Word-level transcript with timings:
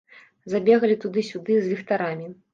Забегалі 0.53 0.95
туды-сюды 1.03 1.59
з 1.61 1.71
ліхтарамі. 1.75 2.27